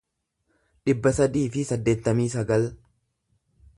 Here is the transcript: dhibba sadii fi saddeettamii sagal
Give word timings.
dhibba 0.89 1.11
sadii 1.17 1.43
fi 1.57 1.65
saddeettamii 1.73 2.29
sagal 2.37 2.67